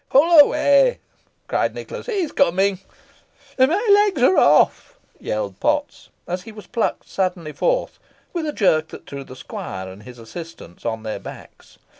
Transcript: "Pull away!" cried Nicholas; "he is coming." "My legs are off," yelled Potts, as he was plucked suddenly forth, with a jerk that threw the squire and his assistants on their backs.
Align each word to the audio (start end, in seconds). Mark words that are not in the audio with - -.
"Pull 0.09 0.39
away!" 0.39 0.97
cried 1.47 1.75
Nicholas; 1.75 2.07
"he 2.07 2.13
is 2.21 2.31
coming." 2.31 2.79
"My 3.59 3.89
legs 4.07 4.23
are 4.23 4.35
off," 4.35 4.97
yelled 5.19 5.59
Potts, 5.59 6.09
as 6.27 6.41
he 6.41 6.51
was 6.51 6.65
plucked 6.65 7.07
suddenly 7.07 7.51
forth, 7.53 7.99
with 8.33 8.47
a 8.47 8.51
jerk 8.51 8.87
that 8.87 9.05
threw 9.05 9.23
the 9.23 9.35
squire 9.35 9.87
and 9.89 10.01
his 10.01 10.17
assistants 10.17 10.85
on 10.87 11.03
their 11.03 11.19
backs. 11.19 11.77